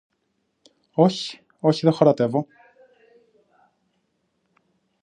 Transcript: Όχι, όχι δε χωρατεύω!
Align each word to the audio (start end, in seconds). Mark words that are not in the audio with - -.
Όχι, 0.93 1.45
όχι 1.59 1.85
δε 1.85 1.91
χωρατεύω! 1.91 2.45